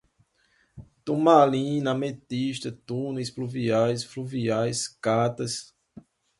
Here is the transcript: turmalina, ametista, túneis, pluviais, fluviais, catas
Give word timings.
turmalina, 1.09 1.91
ametista, 1.97 2.71
túneis, 2.91 3.29
pluviais, 3.37 4.03
fluviais, 4.15 4.85
catas 5.09 5.63